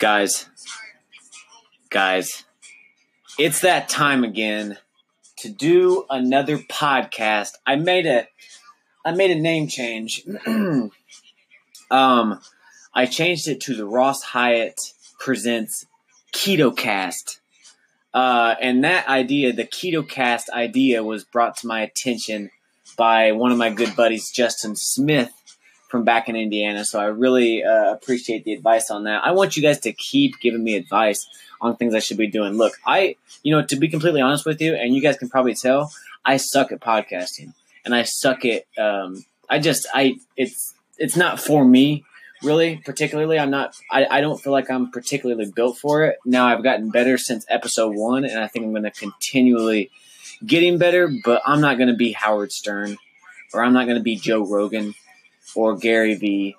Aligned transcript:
Guys, 0.00 0.48
guys, 1.90 2.44
it's 3.38 3.60
that 3.60 3.90
time 3.90 4.24
again 4.24 4.78
to 5.40 5.50
do 5.50 6.06
another 6.08 6.56
podcast. 6.56 7.50
I 7.66 7.76
made 7.76 8.06
a 8.06 8.26
I 9.04 9.12
made 9.12 9.30
a 9.30 9.38
name 9.38 9.68
change. 9.68 10.24
um 10.46 10.90
I 11.90 13.04
changed 13.10 13.46
it 13.46 13.60
to 13.60 13.74
the 13.74 13.84
Ross 13.84 14.22
Hyatt 14.22 14.80
presents 15.18 15.84
Keto 16.32 16.74
Cast. 16.74 17.42
Uh, 18.14 18.54
and 18.58 18.82
that 18.84 19.06
idea, 19.06 19.52
the 19.52 19.66
Keto 19.66 20.08
Cast 20.08 20.48
idea, 20.48 21.04
was 21.04 21.24
brought 21.24 21.58
to 21.58 21.66
my 21.66 21.82
attention 21.82 22.50
by 22.96 23.32
one 23.32 23.52
of 23.52 23.58
my 23.58 23.68
good 23.68 23.94
buddies, 23.94 24.30
Justin 24.30 24.76
Smith, 24.76 25.30
from 25.90 26.04
back 26.04 26.28
in 26.28 26.36
Indiana. 26.36 26.84
So 26.84 27.00
I 27.00 27.06
really 27.06 27.64
uh, 27.64 27.92
appreciate 27.92 28.44
the 28.44 28.52
advice 28.52 28.90
on 28.90 29.04
that. 29.04 29.24
I 29.24 29.32
want 29.32 29.56
you 29.56 29.62
guys 29.62 29.80
to 29.80 29.92
keep 29.92 30.38
giving 30.40 30.62
me 30.62 30.76
advice 30.76 31.26
on 31.60 31.76
things 31.76 31.94
I 31.94 31.98
should 31.98 32.16
be 32.16 32.28
doing. 32.28 32.54
Look, 32.54 32.74
I, 32.86 33.16
you 33.42 33.54
know, 33.54 33.64
to 33.66 33.76
be 33.76 33.88
completely 33.88 34.20
honest 34.20 34.46
with 34.46 34.60
you, 34.62 34.74
and 34.74 34.94
you 34.94 35.02
guys 35.02 35.18
can 35.18 35.28
probably 35.28 35.54
tell, 35.54 35.92
I 36.24 36.36
suck 36.36 36.70
at 36.72 36.80
podcasting, 36.80 37.52
and 37.84 37.94
I 37.94 38.04
suck 38.04 38.44
at. 38.44 38.64
Um, 38.78 39.24
I 39.48 39.58
just, 39.58 39.86
I, 39.92 40.16
it's, 40.36 40.74
it's 40.96 41.16
not 41.16 41.40
for 41.40 41.64
me 41.64 42.04
really 42.42 42.76
particularly 42.84 43.38
i'm 43.38 43.50
not 43.50 43.74
I, 43.90 44.06
I 44.10 44.20
don't 44.22 44.40
feel 44.40 44.52
like 44.52 44.70
i'm 44.70 44.90
particularly 44.90 45.50
built 45.54 45.76
for 45.76 46.04
it 46.04 46.18
now 46.24 46.46
i've 46.46 46.62
gotten 46.62 46.90
better 46.90 47.18
since 47.18 47.44
episode 47.50 47.94
one 47.94 48.24
and 48.24 48.38
i 48.38 48.46
think 48.46 48.64
i'm 48.64 48.70
going 48.70 48.84
to 48.84 48.90
continually 48.90 49.90
getting 50.46 50.78
better 50.78 51.10
but 51.22 51.42
i'm 51.44 51.60
not 51.60 51.76
going 51.76 51.88
to 51.88 51.96
be 51.96 52.12
howard 52.12 52.50
stern 52.50 52.96
or 53.52 53.62
i'm 53.62 53.74
not 53.74 53.84
going 53.84 53.98
to 53.98 54.02
be 54.02 54.16
joe 54.16 54.42
rogan 54.42 54.94
or 55.54 55.76
Gary 55.76 56.14
V. 56.14 56.56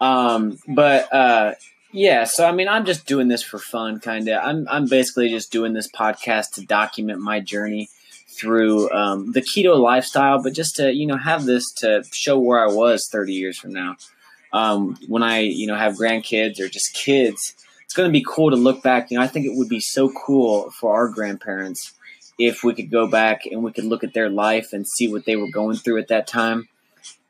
Um, 0.00 0.58
but 0.68 1.12
uh, 1.12 1.54
yeah, 1.92 2.24
so 2.24 2.46
I 2.46 2.52
mean, 2.52 2.68
I'm 2.68 2.84
just 2.84 3.06
doing 3.06 3.28
this 3.28 3.42
for 3.42 3.58
fun, 3.58 4.00
kind 4.00 4.28
of. 4.28 4.44
I'm 4.44 4.68
I'm 4.68 4.86
basically 4.86 5.28
just 5.28 5.50
doing 5.50 5.72
this 5.72 5.90
podcast 5.90 6.52
to 6.54 6.66
document 6.66 7.20
my 7.20 7.40
journey 7.40 7.88
through 8.28 8.90
um, 8.90 9.32
the 9.32 9.40
keto 9.40 9.78
lifestyle, 9.78 10.42
but 10.42 10.52
just 10.52 10.76
to 10.76 10.92
you 10.92 11.06
know 11.06 11.16
have 11.16 11.44
this 11.44 11.72
to 11.78 12.04
show 12.12 12.38
where 12.38 12.62
I 12.62 12.72
was 12.72 13.08
30 13.10 13.32
years 13.32 13.58
from 13.58 13.72
now. 13.72 13.96
Um, 14.52 14.96
when 15.08 15.22
I 15.22 15.40
you 15.40 15.66
know 15.66 15.76
have 15.76 15.94
grandkids 15.94 16.60
or 16.60 16.68
just 16.68 16.94
kids, 16.94 17.54
it's 17.84 17.94
going 17.94 18.08
to 18.08 18.12
be 18.12 18.24
cool 18.26 18.50
to 18.50 18.56
look 18.56 18.82
back. 18.82 19.10
You 19.10 19.18
know, 19.18 19.24
I 19.24 19.28
think 19.28 19.46
it 19.46 19.56
would 19.56 19.68
be 19.68 19.80
so 19.80 20.10
cool 20.10 20.70
for 20.70 20.94
our 20.94 21.08
grandparents 21.08 21.94
if 22.38 22.62
we 22.62 22.74
could 22.74 22.90
go 22.90 23.06
back 23.06 23.46
and 23.46 23.62
we 23.64 23.72
could 23.72 23.84
look 23.84 24.04
at 24.04 24.14
their 24.14 24.30
life 24.30 24.72
and 24.72 24.86
see 24.86 25.10
what 25.10 25.24
they 25.24 25.36
were 25.36 25.50
going 25.50 25.76
through 25.76 25.98
at 25.98 26.08
that 26.08 26.26
time 26.26 26.68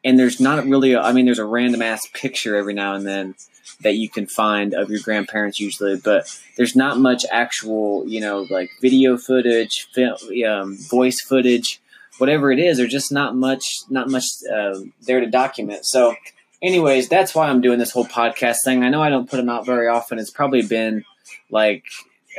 and 0.04 0.18
there's 0.18 0.40
not 0.40 0.64
really 0.66 0.92
a, 0.92 1.00
I 1.00 1.12
mean 1.12 1.24
there's 1.24 1.38
a 1.38 1.44
random 1.44 1.82
ass 1.82 2.06
picture 2.12 2.56
every 2.56 2.74
now 2.74 2.94
and 2.94 3.06
then 3.06 3.34
that 3.82 3.94
you 3.94 4.08
can 4.08 4.26
find 4.26 4.74
of 4.74 4.90
your 4.90 5.00
grandparents 5.00 5.60
usually 5.60 5.96
but 5.96 6.26
there's 6.56 6.74
not 6.74 6.98
much 6.98 7.24
actual 7.30 8.04
you 8.06 8.20
know 8.20 8.46
like 8.50 8.70
video 8.80 9.16
footage 9.16 9.88
film, 9.92 10.16
um, 10.48 10.76
voice 10.76 11.20
footage 11.20 11.80
whatever 12.18 12.50
it 12.50 12.58
is 12.58 12.78
there's 12.78 12.92
just 12.92 13.12
not 13.12 13.36
much 13.36 13.64
not 13.88 14.08
much 14.08 14.24
uh, 14.52 14.78
there 15.02 15.20
to 15.20 15.26
document. 15.26 15.84
So 15.84 16.14
anyways 16.60 17.08
that's 17.08 17.34
why 17.34 17.48
i'm 17.48 17.60
doing 17.60 17.78
this 17.78 17.92
whole 17.92 18.06
podcast 18.06 18.58
thing. 18.64 18.82
I 18.82 18.88
know 18.88 19.02
i 19.02 19.10
don't 19.10 19.30
put 19.30 19.36
them 19.36 19.48
out 19.48 19.66
very 19.66 19.88
often. 19.88 20.18
It's 20.18 20.30
probably 20.30 20.62
been 20.62 21.04
like 21.50 21.84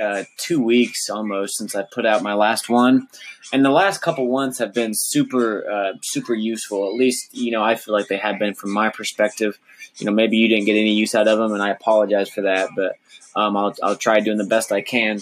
uh, 0.01 0.23
two 0.37 0.61
weeks 0.61 1.09
almost 1.09 1.57
since 1.57 1.75
I 1.75 1.83
put 1.83 2.05
out 2.05 2.23
my 2.23 2.33
last 2.33 2.69
one, 2.69 3.07
and 3.51 3.63
the 3.63 3.69
last 3.69 4.01
couple 4.01 4.27
ones 4.27 4.57
have 4.59 4.73
been 4.73 4.91
super 4.93 5.69
uh, 5.69 5.93
super 6.03 6.33
useful. 6.33 6.87
At 6.87 6.95
least 6.95 7.29
you 7.33 7.51
know 7.51 7.63
I 7.63 7.75
feel 7.75 7.93
like 7.93 8.07
they 8.07 8.17
have 8.17 8.39
been 8.39 8.53
from 8.53 8.71
my 8.71 8.89
perspective. 8.89 9.59
You 9.97 10.05
know 10.05 10.11
maybe 10.11 10.37
you 10.37 10.47
didn't 10.47 10.65
get 10.65 10.77
any 10.77 10.93
use 10.93 11.15
out 11.15 11.27
of 11.27 11.37
them, 11.37 11.53
and 11.53 11.61
I 11.61 11.69
apologize 11.69 12.29
for 12.29 12.41
that. 12.41 12.69
But 12.75 12.95
um, 13.35 13.57
I'll 13.57 13.75
I'll 13.83 13.95
try 13.95 14.19
doing 14.19 14.37
the 14.37 14.45
best 14.45 14.71
I 14.71 14.81
can. 14.81 15.21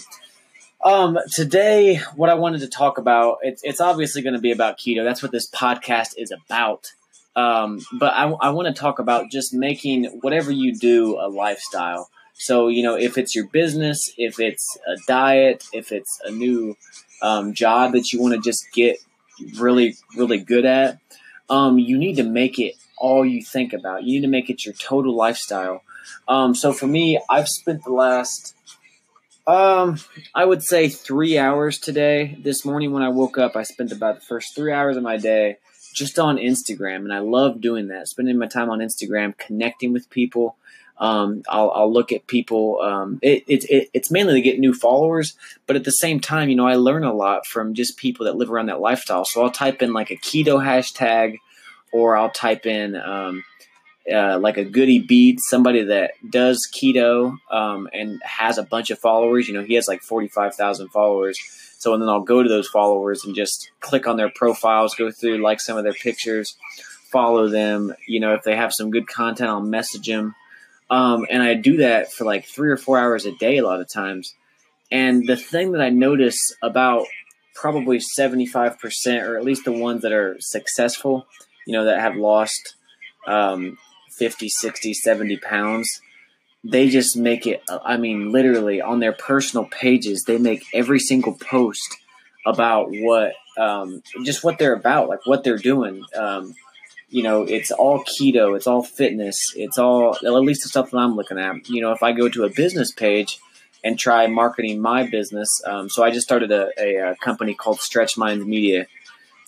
Um, 0.84 1.18
today, 1.32 1.96
what 2.14 2.30
I 2.30 2.34
wanted 2.34 2.60
to 2.60 2.68
talk 2.68 2.98
about 2.98 3.38
it's 3.42 3.62
it's 3.64 3.80
obviously 3.80 4.22
going 4.22 4.34
to 4.34 4.40
be 4.40 4.52
about 4.52 4.78
keto. 4.78 5.04
That's 5.04 5.22
what 5.22 5.32
this 5.32 5.50
podcast 5.50 6.14
is 6.16 6.30
about. 6.30 6.92
Um, 7.34 7.80
but 7.92 8.12
I, 8.14 8.28
I 8.28 8.50
want 8.50 8.66
to 8.66 8.74
talk 8.74 8.98
about 8.98 9.30
just 9.30 9.54
making 9.54 10.06
whatever 10.22 10.50
you 10.50 10.74
do 10.74 11.18
a 11.20 11.28
lifestyle. 11.28 12.10
So, 12.38 12.68
you 12.68 12.82
know, 12.82 12.96
if 12.96 13.18
it's 13.18 13.34
your 13.34 13.46
business, 13.48 14.12
if 14.16 14.38
it's 14.38 14.78
a 14.86 14.96
diet, 15.06 15.64
if 15.72 15.90
it's 15.92 16.20
a 16.24 16.30
new 16.30 16.76
um, 17.20 17.52
job 17.52 17.92
that 17.92 18.12
you 18.12 18.20
want 18.22 18.34
to 18.34 18.40
just 18.40 18.64
get 18.72 18.98
really, 19.58 19.96
really 20.16 20.38
good 20.38 20.64
at, 20.64 20.98
um, 21.50 21.78
you 21.78 21.98
need 21.98 22.16
to 22.16 22.22
make 22.22 22.58
it 22.58 22.74
all 22.96 23.24
you 23.24 23.42
think 23.42 23.72
about. 23.72 24.04
You 24.04 24.14
need 24.14 24.26
to 24.26 24.30
make 24.30 24.50
it 24.50 24.64
your 24.64 24.74
total 24.74 25.14
lifestyle. 25.14 25.82
Um, 26.28 26.54
so 26.54 26.72
for 26.72 26.86
me, 26.86 27.20
I've 27.28 27.48
spent 27.48 27.84
the 27.84 27.92
last, 27.92 28.54
um, 29.46 29.98
I 30.34 30.44
would 30.44 30.62
say 30.62 30.88
three 30.88 31.38
hours 31.38 31.78
today. 31.78 32.38
This 32.40 32.64
morning 32.64 32.92
when 32.92 33.02
I 33.02 33.08
woke 33.08 33.36
up, 33.36 33.56
I 33.56 33.64
spent 33.64 33.92
about 33.92 34.16
the 34.16 34.26
first 34.26 34.54
three 34.54 34.72
hours 34.72 34.96
of 34.96 35.02
my 35.02 35.16
day 35.16 35.56
just 35.94 36.18
on 36.18 36.36
Instagram, 36.36 36.98
and 36.98 37.12
I 37.12 37.18
love 37.18 37.60
doing 37.60 37.88
that. 37.88 38.08
Spending 38.08 38.38
my 38.38 38.46
time 38.46 38.70
on 38.70 38.78
Instagram, 38.78 39.36
connecting 39.36 39.92
with 39.92 40.08
people, 40.10 40.56
um, 41.00 41.42
I'll, 41.48 41.70
I'll, 41.70 41.92
look 41.92 42.10
at 42.12 42.26
people. 42.26 42.80
Um, 42.80 43.20
it, 43.22 43.44
it, 43.46 43.64
it, 43.70 43.90
it's 43.94 44.10
mainly 44.10 44.34
to 44.34 44.40
get 44.40 44.58
new 44.58 44.74
followers, 44.74 45.36
but 45.66 45.76
at 45.76 45.84
the 45.84 45.92
same 45.92 46.18
time, 46.18 46.48
you 46.48 46.56
know, 46.56 46.66
I 46.66 46.74
learn 46.74 47.04
a 47.04 47.12
lot 47.12 47.46
from 47.46 47.74
just 47.74 47.96
people 47.96 48.26
that 48.26 48.36
live 48.36 48.50
around 48.50 48.66
that 48.66 48.80
lifestyle. 48.80 49.24
So 49.24 49.42
I'll 49.42 49.50
type 49.50 49.80
in 49.80 49.92
like 49.92 50.10
a 50.10 50.16
keto 50.16 50.62
hashtag, 50.62 51.36
or 51.92 52.16
I'll 52.16 52.30
type 52.30 52.66
in 52.66 52.96
um, 52.96 53.44
uh, 54.12 54.38
like 54.40 54.56
a 54.56 54.64
goody 54.64 54.98
beat, 54.98 55.38
somebody 55.40 55.84
that 55.84 56.12
does 56.28 56.68
keto 56.74 57.36
um, 57.50 57.88
and 57.92 58.20
has 58.24 58.58
a 58.58 58.64
bunch 58.64 58.90
of 58.90 58.98
followers. 58.98 59.46
You 59.46 59.54
know, 59.54 59.62
he 59.62 59.74
has 59.74 59.86
like 59.86 60.02
forty 60.02 60.28
five 60.28 60.56
thousand 60.56 60.88
followers. 60.88 61.38
So 61.78 61.94
and 61.94 62.02
then 62.02 62.08
I'll 62.08 62.22
go 62.22 62.42
to 62.42 62.48
those 62.48 62.66
followers 62.66 63.24
and 63.24 63.36
just 63.36 63.70
click 63.78 64.08
on 64.08 64.16
their 64.16 64.32
profiles, 64.34 64.96
go 64.96 65.12
through 65.12 65.38
like 65.38 65.60
some 65.60 65.78
of 65.78 65.84
their 65.84 65.92
pictures, 65.92 66.56
follow 67.12 67.48
them. 67.48 67.94
You 68.08 68.18
know, 68.18 68.34
if 68.34 68.42
they 68.42 68.56
have 68.56 68.74
some 68.74 68.90
good 68.90 69.06
content, 69.06 69.48
I'll 69.48 69.60
message 69.60 70.08
them 70.08 70.34
um, 70.90 71.26
and 71.30 71.42
I 71.42 71.54
do 71.54 71.78
that 71.78 72.12
for 72.12 72.24
like 72.24 72.46
three 72.46 72.70
or 72.70 72.76
four 72.76 72.98
hours 72.98 73.26
a 73.26 73.32
day 73.32 73.58
a 73.58 73.64
lot 73.64 73.80
of 73.80 73.92
times. 73.92 74.34
And 74.90 75.26
the 75.26 75.36
thing 75.36 75.72
that 75.72 75.82
I 75.82 75.90
notice 75.90 76.38
about 76.62 77.06
probably 77.54 77.98
75%, 77.98 79.26
or 79.26 79.36
at 79.36 79.44
least 79.44 79.64
the 79.64 79.72
ones 79.72 80.02
that 80.02 80.12
are 80.12 80.36
successful, 80.40 81.26
you 81.66 81.72
know, 81.72 81.84
that 81.84 82.00
have 82.00 82.16
lost 82.16 82.76
um, 83.26 83.76
50, 84.16 84.48
60, 84.48 84.94
70 84.94 85.36
pounds, 85.38 86.00
they 86.64 86.88
just 86.88 87.16
make 87.16 87.46
it, 87.46 87.62
I 87.68 87.96
mean, 87.96 88.32
literally 88.32 88.80
on 88.80 89.00
their 89.00 89.12
personal 89.12 89.66
pages, 89.66 90.24
they 90.26 90.38
make 90.38 90.64
every 90.72 90.98
single 90.98 91.34
post 91.34 91.96
about 92.46 92.88
what, 92.90 93.34
um, 93.58 94.02
just 94.24 94.42
what 94.42 94.58
they're 94.58 94.74
about, 94.74 95.08
like 95.08 95.26
what 95.26 95.44
they're 95.44 95.58
doing. 95.58 96.04
Um, 96.16 96.54
you 97.10 97.22
know, 97.22 97.42
it's 97.42 97.70
all 97.70 98.04
keto, 98.04 98.56
it's 98.56 98.66
all 98.66 98.82
fitness, 98.82 99.36
it's 99.56 99.78
all 99.78 100.14
at 100.14 100.32
least 100.32 100.62
the 100.62 100.68
stuff 100.68 100.90
that 100.90 100.98
I'm 100.98 101.16
looking 101.16 101.38
at. 101.38 101.68
You 101.68 101.80
know, 101.80 101.92
if 101.92 102.02
I 102.02 102.12
go 102.12 102.28
to 102.28 102.44
a 102.44 102.50
business 102.50 102.92
page 102.92 103.38
and 103.82 103.98
try 103.98 104.26
marketing 104.26 104.80
my 104.80 105.06
business, 105.06 105.48
um, 105.66 105.88
so 105.88 106.04
I 106.04 106.10
just 106.10 106.26
started 106.26 106.50
a, 106.50 106.68
a, 106.78 107.12
a, 107.12 107.16
company 107.16 107.54
called 107.54 107.80
Stretch 107.80 108.18
Minds 108.18 108.44
Media, 108.44 108.86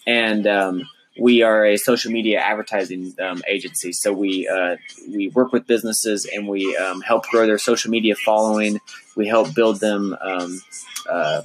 and 0.06 0.47
um, 0.47 0.88
we 1.21 1.43
are 1.43 1.67
a 1.67 1.77
social 1.77 2.11
media 2.11 2.41
advertising 2.41 3.15
um, 3.21 3.43
agency. 3.47 3.93
So 3.93 4.13
we 4.13 4.49
uh, 4.49 4.77
we 5.09 5.29
work 5.29 5.53
with 5.53 5.67
businesses 5.67 6.25
and 6.25 6.49
we 6.49 6.75
um, 6.77 7.03
help 7.03 7.27
grow 7.27 7.47
their 7.47 7.59
social 7.59 7.91
media 7.91 8.17
following. 8.17 8.81
We 9.17 9.29
help 9.29 9.55
build 9.55 9.81
them. 9.81 10.17
Um, 10.19 10.63
uh, 11.09 11.43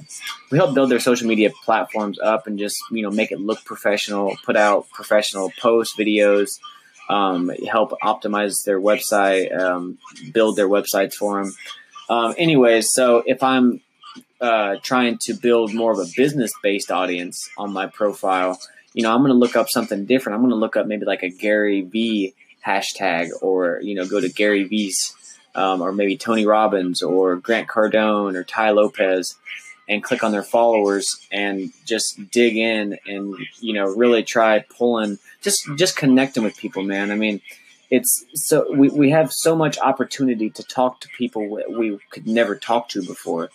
we 0.50 0.56
help 0.56 0.74
build 0.74 0.90
their 0.90 0.98
social 0.98 1.28
media 1.28 1.50
platforms 1.64 2.18
up 2.18 2.46
and 2.46 2.58
just 2.58 2.78
you 2.90 3.02
know 3.02 3.10
make 3.10 3.30
it 3.32 3.38
look 3.38 3.64
professional. 3.64 4.36
Put 4.44 4.56
out 4.56 4.88
professional 4.90 5.52
posts, 5.60 5.94
videos. 5.96 6.58
Um, 7.08 7.50
help 7.70 7.92
optimize 8.02 8.64
their 8.64 8.80
website, 8.80 9.56
um, 9.56 9.98
build 10.32 10.56
their 10.56 10.68
websites 10.68 11.14
for 11.14 11.40
them. 11.40 11.54
Um, 12.08 12.34
anyways, 12.36 12.90
so 12.90 13.22
if 13.24 13.44
I'm 13.44 13.80
uh, 14.40 14.76
trying 14.82 15.18
to 15.18 15.34
build 15.34 15.72
more 15.72 15.92
of 15.92 15.98
a 16.00 16.10
business 16.16 16.50
based 16.64 16.90
audience 16.90 17.48
on 17.56 17.72
my 17.72 17.86
profile 17.86 18.58
you 18.96 19.02
know, 19.02 19.12
I'm 19.12 19.20
going 19.20 19.28
to 19.28 19.38
look 19.38 19.56
up 19.56 19.68
something 19.68 20.06
different. 20.06 20.36
I'm 20.36 20.40
going 20.40 20.52
to 20.52 20.56
look 20.56 20.74
up 20.74 20.86
maybe 20.86 21.04
like 21.04 21.22
a 21.22 21.28
Gary 21.28 21.82
V 21.82 22.34
hashtag 22.66 23.28
or, 23.42 23.78
you 23.82 23.94
know, 23.94 24.06
go 24.06 24.18
to 24.18 24.30
Gary 24.30 24.64
V's 24.64 25.14
um, 25.54 25.82
or 25.82 25.92
maybe 25.92 26.16
Tony 26.16 26.46
Robbins 26.46 27.02
or 27.02 27.36
Grant 27.36 27.68
Cardone 27.68 28.36
or 28.36 28.42
Tai 28.42 28.70
Lopez 28.70 29.36
and 29.86 30.02
click 30.02 30.24
on 30.24 30.32
their 30.32 30.42
followers 30.42 31.06
and 31.30 31.70
just 31.84 32.18
dig 32.32 32.56
in 32.56 32.98
and, 33.06 33.36
you 33.60 33.74
know, 33.74 33.84
really 33.84 34.22
try 34.22 34.60
pulling, 34.60 35.18
just, 35.42 35.68
just 35.76 35.94
connecting 35.94 36.42
with 36.42 36.56
people, 36.56 36.82
man. 36.82 37.10
I 37.10 37.16
mean, 37.16 37.42
it's 37.90 38.24
so 38.34 38.72
we, 38.72 38.88
we 38.88 39.10
have 39.10 39.30
so 39.30 39.54
much 39.54 39.78
opportunity 39.78 40.48
to 40.48 40.62
talk 40.62 41.00
to 41.00 41.08
people 41.18 41.46
we 41.78 41.98
could 42.10 42.26
never 42.26 42.56
talk 42.56 42.88
to 42.88 43.02
before. 43.02 43.50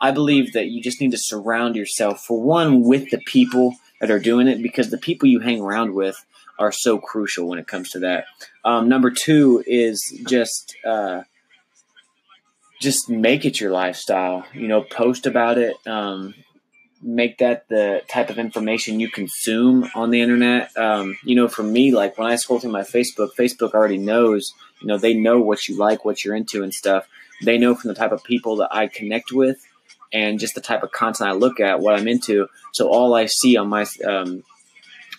I 0.01 0.11
believe 0.11 0.53
that 0.53 0.67
you 0.67 0.83
just 0.83 1.01
need 1.01 1.13
to 1.13 1.19
surround 1.19 1.75
yourself, 1.75 2.21
for 2.21 2.41
one, 2.41 2.83
with 2.83 3.11
the 3.11 3.19
people 3.19 3.75
that 4.01 4.11
are 4.11 4.19
doing 4.19 4.47
it, 4.47 4.63
because 4.63 4.91
the 4.91 4.99
people 4.99 5.29
you 5.29 5.41
hang 5.41 5.63
around 5.63 5.95
with 5.95 6.23
are 6.59 6.73
so 6.73 6.99
crucial 6.99 7.49
when 7.49 7.59
it 7.59 7.67
comes 7.67 7.91
to 7.91 8.01
that. 8.01 8.27
Um, 8.65 8.89
number 8.89 9.11
two 9.11 9.63
is 9.67 10.01
just 10.27 10.77
uh, 10.85 11.23
just 12.81 13.09
make 13.09 13.45
it 13.45 13.61
your 13.61 13.71
lifestyle. 13.71 14.45
You 14.53 14.69
know, 14.69 14.83
post 14.83 15.27
about 15.27 15.59
it. 15.59 15.77
Um, 15.87 16.35
make 17.03 17.39
that 17.39 17.69
the 17.69 18.03
type 18.09 18.31
of 18.31 18.39
information 18.39 19.01
you 19.01 19.11
consume 19.11 19.89
on 19.95 20.11
the 20.11 20.21
internet. 20.21 20.77
Um, 20.77 21.17
you 21.23 21.35
know, 21.35 21.49
for 21.49 21.63
me, 21.63 21.93
like 21.93 22.19
when 22.19 22.31
I 22.31 22.37
scroll 22.37 22.59
through 22.59 22.73
my 22.73 22.83
Facebook, 22.83 23.31
Facebook 23.39 23.73
already 23.73 23.99
knows. 23.99 24.53
You 24.81 24.89
know, 24.89 24.99
they 24.99 25.15
know 25.15 25.41
what 25.41 25.69
you 25.69 25.79
like, 25.79 26.05
what 26.05 26.25
you're 26.25 26.35
into, 26.35 26.63
and 26.63 26.73
stuff. 26.73 27.07
They 27.43 27.59
know 27.59 27.75
from 27.75 27.89
the 27.89 27.95
type 27.95 28.13
of 28.13 28.25
people 28.25 28.57
that 28.57 28.75
I 28.75 28.87
connect 28.89 29.31
with 29.33 29.59
and 30.13 30.39
just 30.39 30.55
the 30.55 30.61
type 30.61 30.83
of 30.83 30.93
content 30.93 31.29
I 31.29 31.33
look 31.33 31.61
at, 31.61 31.81
what 31.81 31.99
I'm 31.99 32.09
into. 32.09 32.49
So 32.73 32.89
all 32.89 33.15
I 33.15 33.27
see 33.27 33.57
on 33.57 33.69
my 33.69 33.87
um, 34.07 34.45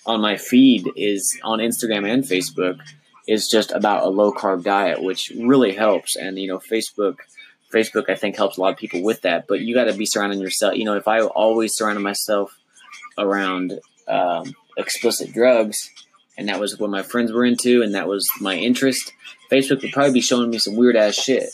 on 0.07 0.21
my 0.21 0.37
feed 0.37 0.89
is 0.95 1.37
on 1.43 1.59
Instagram 1.59 2.09
and 2.09 2.23
Facebook 2.23 2.79
is 3.27 3.47
just 3.47 3.71
about 3.71 4.03
a 4.03 4.09
low 4.09 4.31
carb 4.31 4.63
diet, 4.63 5.03
which 5.03 5.31
really 5.37 5.73
helps. 5.73 6.15
And 6.15 6.39
you 6.39 6.47
know, 6.47 6.59
Facebook 6.59 7.17
Facebook 7.73 8.09
I 8.09 8.15
think 8.15 8.37
helps 8.37 8.57
a 8.57 8.61
lot 8.61 8.73
of 8.73 8.79
people 8.79 9.03
with 9.03 9.21
that. 9.21 9.45
But 9.47 9.59
you 9.59 9.75
got 9.75 9.85
to 9.85 9.93
be 9.93 10.05
surrounding 10.05 10.39
yourself. 10.39 10.75
You 10.75 10.85
know, 10.85 10.95
if 10.95 11.07
I 11.07 11.21
always 11.21 11.75
surrounded 11.75 12.01
myself 12.01 12.57
around 13.17 13.79
um, 14.07 14.55
explicit 14.77 15.33
drugs, 15.33 15.91
and 16.37 16.47
that 16.47 16.59
was 16.59 16.79
what 16.79 16.89
my 16.89 17.03
friends 17.03 17.31
were 17.31 17.45
into, 17.45 17.81
and 17.81 17.93
that 17.93 18.07
was 18.07 18.25
my 18.39 18.55
interest, 18.55 19.11
Facebook 19.51 19.81
would 19.81 19.91
probably 19.91 20.13
be 20.13 20.21
showing 20.21 20.49
me 20.49 20.59
some 20.59 20.75
weird 20.75 20.95
ass 20.95 21.15
shit. 21.15 21.49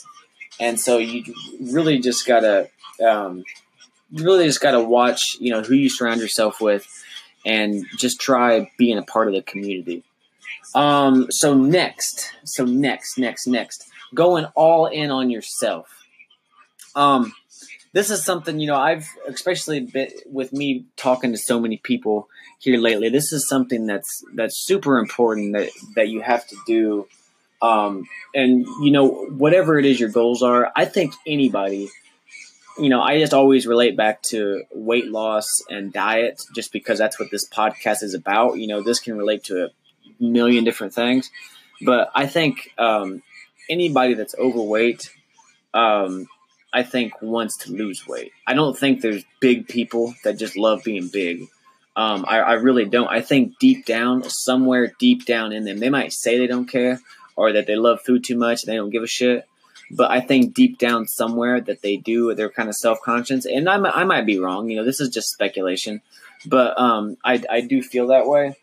And 0.60 0.78
so 0.78 0.98
you 0.98 1.34
really 1.60 1.98
just 1.98 2.26
gotta 2.26 2.68
um, 3.04 3.42
you 4.14 4.24
really 4.24 4.46
just 4.46 4.60
got 4.60 4.72
to 4.72 4.80
watch, 4.80 5.20
you 5.40 5.50
know, 5.50 5.62
who 5.62 5.74
you 5.74 5.90
surround 5.90 6.20
yourself 6.20 6.60
with, 6.60 6.86
and 7.44 7.86
just 7.98 8.20
try 8.20 8.70
being 8.78 8.98
a 8.98 9.02
part 9.02 9.28
of 9.28 9.34
the 9.34 9.42
community. 9.42 10.02
Um, 10.74 11.28
so 11.30 11.54
next, 11.54 12.32
so 12.44 12.64
next, 12.64 13.18
next, 13.18 13.46
next, 13.46 13.84
going 14.14 14.46
all 14.54 14.86
in 14.86 15.10
on 15.10 15.30
yourself. 15.30 16.04
Um, 16.96 17.32
this 17.92 18.10
is 18.10 18.24
something 18.24 18.58
you 18.58 18.66
know 18.66 18.76
I've 18.76 19.08
especially 19.28 19.88
with 20.26 20.52
me 20.52 20.84
talking 20.96 21.32
to 21.32 21.38
so 21.38 21.60
many 21.60 21.76
people 21.76 22.28
here 22.58 22.78
lately. 22.78 23.08
This 23.08 23.32
is 23.32 23.48
something 23.48 23.86
that's 23.86 24.24
that's 24.34 24.66
super 24.66 24.98
important 24.98 25.54
that 25.54 25.70
that 25.94 26.08
you 26.08 26.20
have 26.20 26.46
to 26.48 26.56
do. 26.66 27.06
Um, 27.62 28.06
and 28.34 28.66
you 28.82 28.90
know 28.90 29.08
whatever 29.08 29.78
it 29.78 29.86
is 29.86 29.98
your 29.98 30.10
goals 30.10 30.42
are, 30.42 30.72
I 30.76 30.84
think 30.84 31.14
anybody 31.26 31.88
you 32.78 32.88
know, 32.88 33.00
I 33.00 33.18
just 33.18 33.34
always 33.34 33.66
relate 33.66 33.96
back 33.96 34.22
to 34.30 34.64
weight 34.72 35.06
loss 35.10 35.46
and 35.68 35.92
diet 35.92 36.40
just 36.54 36.72
because 36.72 36.98
that's 36.98 37.18
what 37.20 37.30
this 37.30 37.48
podcast 37.48 38.02
is 38.02 38.14
about. 38.14 38.58
You 38.58 38.66
know, 38.66 38.82
this 38.82 39.00
can 39.00 39.16
relate 39.16 39.44
to 39.44 39.66
a 39.66 39.68
million 40.18 40.64
different 40.64 40.92
things. 40.92 41.30
But 41.80 42.10
I 42.14 42.26
think 42.26 42.72
um, 42.78 43.22
anybody 43.70 44.14
that's 44.14 44.34
overweight, 44.36 45.10
um, 45.72 46.26
I 46.72 46.82
think 46.82 47.20
wants 47.22 47.58
to 47.58 47.72
lose 47.72 48.06
weight. 48.08 48.32
I 48.46 48.54
don't 48.54 48.76
think 48.76 49.00
there's 49.00 49.24
big 49.40 49.68
people 49.68 50.14
that 50.24 50.38
just 50.38 50.56
love 50.56 50.82
being 50.84 51.08
big. 51.08 51.46
Um, 51.96 52.24
I, 52.26 52.40
I 52.40 52.52
really 52.54 52.86
don't. 52.86 53.06
I 53.06 53.20
think 53.20 53.58
deep 53.60 53.86
down, 53.86 54.24
somewhere 54.28 54.92
deep 54.98 55.26
down 55.26 55.52
in 55.52 55.64
them, 55.64 55.78
they 55.78 55.90
might 55.90 56.12
say 56.12 56.38
they 56.38 56.48
don't 56.48 56.66
care 56.66 56.98
or 57.36 57.52
that 57.52 57.68
they 57.68 57.76
love 57.76 58.00
food 58.04 58.24
too 58.24 58.36
much 58.36 58.64
and 58.64 58.72
they 58.72 58.76
don't 58.76 58.90
give 58.90 59.04
a 59.04 59.08
shit 59.08 59.46
but 59.90 60.10
I 60.10 60.20
think 60.20 60.54
deep 60.54 60.78
down 60.78 61.06
somewhere 61.06 61.60
that 61.60 61.82
they 61.82 61.96
do, 61.96 62.34
they're 62.34 62.50
kind 62.50 62.68
of 62.68 62.74
self 62.74 63.00
conscious. 63.02 63.46
And 63.46 63.68
I, 63.68 63.76
I 63.76 64.04
might 64.04 64.26
be 64.26 64.38
wrong. 64.38 64.68
You 64.68 64.76
know, 64.76 64.84
this 64.84 65.00
is 65.00 65.10
just 65.10 65.30
speculation, 65.30 66.00
but 66.46 66.78
um, 66.80 67.16
I, 67.24 67.42
I 67.50 67.60
do 67.60 67.82
feel 67.82 68.08
that 68.08 68.26
way. 68.26 68.56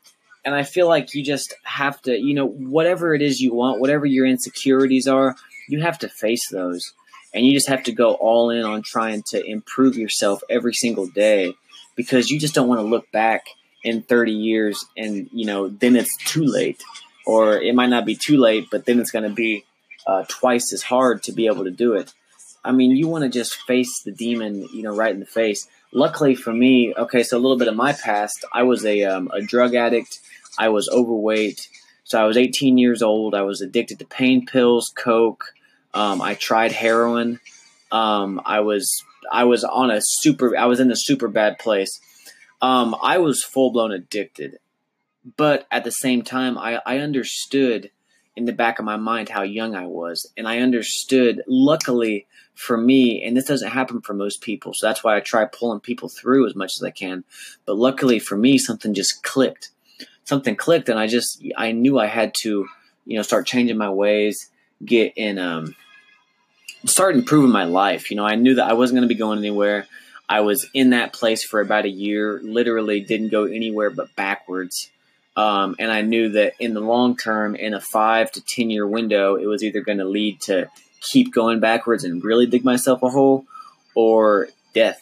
And 0.43 0.55
I 0.55 0.63
feel 0.63 0.87
like 0.87 1.13
you 1.13 1.23
just 1.23 1.53
have 1.63 2.01
to, 2.03 2.17
you 2.17 2.33
know, 2.33 2.47
whatever 2.47 3.13
it 3.13 3.21
is 3.21 3.39
you 3.39 3.53
want, 3.53 3.79
whatever 3.79 4.05
your 4.05 4.25
insecurities 4.25 5.07
are, 5.07 5.35
you 5.67 5.81
have 5.81 5.99
to 5.99 6.09
face 6.09 6.49
those. 6.49 6.93
And 7.33 7.45
you 7.45 7.53
just 7.53 7.69
have 7.69 7.83
to 7.83 7.91
go 7.91 8.15
all 8.15 8.49
in 8.49 8.63
on 8.63 8.81
trying 8.81 9.23
to 9.27 9.43
improve 9.43 9.95
yourself 9.95 10.41
every 10.49 10.73
single 10.73 11.07
day 11.07 11.53
because 11.95 12.29
you 12.29 12.39
just 12.39 12.55
don't 12.55 12.67
want 12.67 12.81
to 12.81 12.87
look 12.87 13.09
back 13.11 13.45
in 13.83 14.01
30 14.01 14.31
years 14.31 14.85
and, 14.97 15.29
you 15.31 15.45
know, 15.45 15.67
then 15.67 15.95
it's 15.95 16.15
too 16.25 16.43
late. 16.43 16.83
Or 17.25 17.53
it 17.57 17.75
might 17.75 17.89
not 17.89 18.05
be 18.05 18.15
too 18.15 18.37
late, 18.37 18.69
but 18.71 18.85
then 18.85 18.99
it's 18.99 19.11
going 19.11 19.29
to 19.29 19.35
be 19.35 19.63
uh, 20.05 20.23
twice 20.27 20.73
as 20.73 20.83
hard 20.83 21.23
to 21.23 21.31
be 21.31 21.47
able 21.47 21.63
to 21.63 21.71
do 21.71 21.93
it. 21.93 22.13
I 22.63 22.71
mean, 22.71 22.91
you 22.91 23.07
want 23.07 23.23
to 23.23 23.29
just 23.29 23.55
face 23.61 24.01
the 24.03 24.11
demon, 24.11 24.67
you 24.73 24.83
know, 24.83 24.95
right 24.95 25.13
in 25.13 25.19
the 25.19 25.25
face. 25.25 25.67
Luckily 25.91 26.35
for 26.35 26.53
me, 26.53 26.93
okay, 26.95 27.23
so 27.23 27.37
a 27.37 27.39
little 27.39 27.57
bit 27.57 27.67
of 27.67 27.75
my 27.75 27.93
past, 27.93 28.45
I 28.53 28.63
was 28.63 28.85
a, 28.85 29.03
um, 29.03 29.29
a 29.33 29.41
drug 29.41 29.73
addict. 29.75 30.19
I 30.57 30.69
was 30.69 30.87
overweight. 30.89 31.67
So 32.03 32.21
I 32.21 32.25
was 32.25 32.37
18 32.37 32.77
years 32.77 33.01
old. 33.01 33.33
I 33.33 33.41
was 33.43 33.61
addicted 33.61 33.99
to 33.99 34.05
pain 34.05 34.45
pills, 34.45 34.91
coke. 34.95 35.53
Um, 35.93 36.21
I 36.21 36.35
tried 36.35 36.71
heroin. 36.71 37.39
Um, 37.91 38.41
I 38.45 38.61
was 38.61 38.89
I 39.31 39.43
was 39.43 39.63
on 39.63 39.91
a 39.91 39.99
super. 40.01 40.57
I 40.57 40.65
was 40.65 40.79
in 40.79 40.91
a 40.91 40.95
super 40.95 41.27
bad 41.27 41.59
place. 41.59 41.99
Um, 42.61 42.95
I 43.01 43.17
was 43.17 43.43
full 43.43 43.71
blown 43.71 43.91
addicted, 43.91 44.59
but 45.37 45.67
at 45.71 45.83
the 45.83 45.91
same 45.91 46.21
time, 46.21 46.57
I, 46.57 46.81
I 46.85 46.99
understood 46.99 47.91
in 48.35 48.45
the 48.45 48.53
back 48.53 48.79
of 48.79 48.85
my 48.85 48.97
mind 48.97 49.29
how 49.29 49.43
young 49.43 49.75
I 49.75 49.85
was. 49.85 50.31
And 50.37 50.47
I 50.47 50.59
understood, 50.59 51.41
luckily 51.47 52.27
for 52.53 52.77
me, 52.77 53.23
and 53.23 53.35
this 53.35 53.45
doesn't 53.45 53.71
happen 53.71 54.01
for 54.01 54.13
most 54.13 54.41
people. 54.41 54.73
So 54.73 54.87
that's 54.87 55.03
why 55.03 55.17
I 55.17 55.19
try 55.19 55.45
pulling 55.45 55.79
people 55.79 56.09
through 56.09 56.47
as 56.47 56.55
much 56.55 56.73
as 56.77 56.83
I 56.83 56.91
can. 56.91 57.23
But 57.65 57.77
luckily 57.77 58.19
for 58.19 58.37
me, 58.37 58.57
something 58.57 58.93
just 58.93 59.23
clicked. 59.23 59.69
Something 60.23 60.55
clicked, 60.55 60.87
and 60.87 60.99
I 60.99 61.07
just, 61.07 61.43
I 61.57 61.71
knew 61.71 61.99
I 61.99 62.05
had 62.05 62.33
to, 62.41 62.67
you 63.05 63.17
know, 63.17 63.23
start 63.23 63.47
changing 63.47 63.77
my 63.77 63.89
ways, 63.89 64.49
get 64.85 65.13
in, 65.15 65.39
um, 65.39 65.75
start 66.85 67.15
improving 67.15 67.51
my 67.51 67.65
life. 67.65 68.11
You 68.11 68.17
know, 68.17 68.25
I 68.25 68.35
knew 68.35 68.55
that 68.55 68.69
I 68.69 68.73
wasn't 68.73 68.97
going 68.97 69.09
to 69.09 69.13
be 69.13 69.17
going 69.17 69.39
anywhere. 69.39 69.87
I 70.29 70.41
was 70.41 70.69
in 70.73 70.91
that 70.91 71.11
place 71.11 71.43
for 71.43 71.59
about 71.59 71.85
a 71.85 71.89
year, 71.89 72.39
literally 72.41 73.01
didn't 73.01 73.29
go 73.29 73.43
anywhere 73.43 73.89
but 73.89 74.15
backwards. 74.15 74.89
Um, 75.35 75.75
and 75.79 75.91
I 75.91 76.01
knew 76.01 76.29
that 76.29 76.53
in 76.59 76.73
the 76.73 76.81
long 76.81 77.15
term, 77.15 77.55
in 77.55 77.73
a 77.73 77.81
five 77.81 78.31
to 78.33 78.41
10 78.41 78.69
year 78.69 78.85
window, 78.85 79.35
it 79.35 79.45
was 79.45 79.63
either 79.63 79.81
going 79.81 79.99
to 79.99 80.05
lead 80.05 80.41
to 80.41 80.69
keep 81.01 81.33
going 81.33 81.59
backwards 81.59 82.03
and 82.03 82.23
really 82.23 82.45
dig 82.45 82.63
myself 82.63 83.01
a 83.01 83.09
hole 83.09 83.45
or 83.95 84.49
death. 84.73 85.01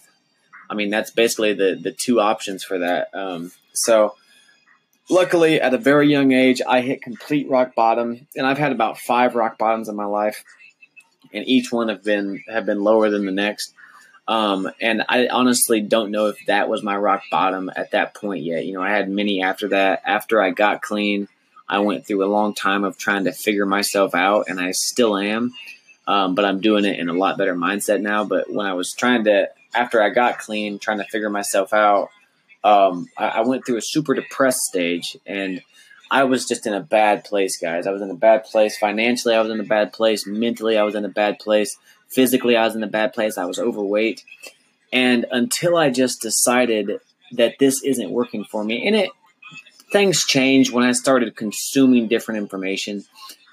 I 0.69 0.75
mean, 0.75 0.89
that's 0.89 1.11
basically 1.11 1.53
the, 1.53 1.79
the 1.81 1.91
two 1.91 2.19
options 2.19 2.63
for 2.63 2.79
that. 2.79 3.09
Um, 3.13 3.51
so, 3.73 4.15
luckily, 5.09 5.59
at 5.59 5.73
a 5.73 5.79
very 5.79 6.09
young 6.09 6.31
age, 6.31 6.61
I 6.67 6.81
hit 6.81 7.01
complete 7.01 7.49
rock 7.49 7.73
bottom, 7.73 8.27
and 8.35 8.45
I've 8.45 8.59
had 8.59 8.71
about 8.71 8.99
five 8.99 9.35
rock 9.35 9.57
bottoms 9.57 9.89
in 9.89 9.95
my 9.95 10.05
life, 10.05 10.43
and 11.33 11.47
each 11.47 11.71
one 11.71 11.89
have 11.89 12.03
been 12.03 12.43
have 12.47 12.67
been 12.67 12.83
lower 12.83 13.09
than 13.09 13.25
the 13.25 13.31
next. 13.31 13.73
Um, 14.29 14.69
and 14.79 15.03
I 15.09 15.27
honestly 15.27 15.81
don't 15.81 16.11
know 16.11 16.27
if 16.27 16.37
that 16.45 16.69
was 16.69 16.83
my 16.83 16.95
rock 16.95 17.23
bottom 17.31 17.71
at 17.75 17.91
that 17.91 18.13
point 18.13 18.43
yet. 18.43 18.63
You 18.63 18.73
know, 18.73 18.81
I 18.83 18.91
had 18.91 19.09
many 19.09 19.41
after 19.41 19.69
that. 19.69 20.03
After 20.05 20.39
I 20.39 20.51
got 20.51 20.83
clean, 20.83 21.27
I 21.67 21.79
went 21.79 22.05
through 22.05 22.23
a 22.23 22.29
long 22.29 22.53
time 22.53 22.83
of 22.83 22.95
trying 22.95 23.23
to 23.23 23.31
figure 23.31 23.65
myself 23.65 24.13
out, 24.13 24.45
and 24.47 24.61
I 24.61 24.69
still 24.71 25.17
am. 25.17 25.55
Um, 26.05 26.35
but 26.35 26.45
I'm 26.45 26.61
doing 26.61 26.85
it 26.85 26.99
in 26.99 27.09
a 27.09 27.13
lot 27.13 27.39
better 27.39 27.55
mindset 27.55 28.01
now. 28.01 28.23
But 28.23 28.53
when 28.53 28.67
I 28.67 28.73
was 28.73 28.93
trying 28.93 29.23
to, 29.23 29.49
after 29.73 29.99
I 29.99 30.09
got 30.09 30.37
clean, 30.37 30.77
trying 30.77 30.99
to 30.99 31.05
figure 31.05 31.31
myself 31.31 31.73
out, 31.73 32.09
um, 32.63 33.07
I, 33.17 33.29
I, 33.29 33.41
went 33.41 33.65
through 33.65 33.77
a 33.77 33.81
super 33.81 34.13
depressed 34.13 34.59
stage, 34.59 35.17
and 35.25 35.63
I 36.11 36.25
was 36.25 36.45
just 36.45 36.67
in 36.67 36.75
a 36.75 36.81
bad 36.81 37.23
place, 37.23 37.57
guys. 37.57 37.87
I 37.87 37.91
was 37.91 38.03
in 38.03 38.11
a 38.11 38.15
bad 38.15 38.43
place 38.43 38.77
financially. 38.77 39.33
I 39.33 39.41
was 39.41 39.49
in 39.49 39.59
a 39.59 39.63
bad 39.63 39.91
place 39.91 40.27
mentally. 40.27 40.77
I 40.77 40.83
was 40.83 40.93
in 40.93 41.05
a 41.05 41.09
bad 41.09 41.39
place 41.39 41.75
physically. 42.09 42.55
I 42.55 42.65
was 42.65 42.75
in 42.75 42.83
a 42.83 42.87
bad 42.87 43.13
place. 43.13 43.37
I 43.37 43.45
was 43.45 43.59
overweight, 43.59 44.23
and 44.91 45.25
until 45.31 45.77
I 45.77 45.89
just 45.89 46.21
decided 46.21 46.99
that 47.33 47.59
this 47.59 47.83
isn't 47.83 48.11
working 48.11 48.43
for 48.43 48.63
me, 48.63 48.85
and 48.87 48.95
it 48.95 49.09
things 49.91 50.23
changed 50.23 50.71
when 50.71 50.83
I 50.83 50.91
started 50.91 51.35
consuming 51.35 52.07
different 52.07 52.39
information. 52.39 53.03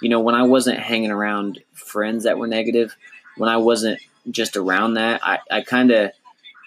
You 0.00 0.10
know, 0.10 0.20
when 0.20 0.34
I 0.34 0.42
wasn't 0.42 0.78
hanging 0.78 1.10
around 1.10 1.60
friends 1.72 2.24
that 2.24 2.38
were 2.38 2.46
negative, 2.46 2.94
when 3.36 3.48
I 3.48 3.56
wasn't 3.56 4.00
just 4.30 4.56
around 4.56 4.94
that, 4.94 5.20
I, 5.24 5.38
I 5.50 5.60
kind 5.62 5.90
of 5.90 6.12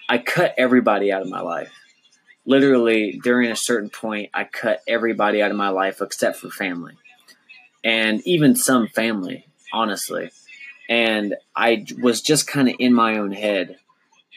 I 0.08 0.18
cut 0.18 0.54
everybody 0.58 1.12
out 1.12 1.22
of 1.22 1.28
my 1.28 1.40
life. 1.40 1.72
Literally, 2.46 3.20
during 3.22 3.50
a 3.50 3.56
certain 3.56 3.90
point, 3.90 4.30
I 4.34 4.44
cut 4.44 4.82
everybody 4.88 5.42
out 5.42 5.50
of 5.50 5.56
my 5.56 5.68
life 5.68 6.00
except 6.00 6.38
for 6.38 6.50
family, 6.50 6.94
and 7.84 8.20
even 8.26 8.56
some 8.56 8.88
family, 8.88 9.46
honestly. 9.72 10.30
And 10.90 11.36
I 11.56 11.86
was 12.02 12.20
just 12.20 12.46
kind 12.46 12.68
of 12.68 12.74
in 12.78 12.92
my 12.92 13.16
own 13.16 13.32
head, 13.32 13.78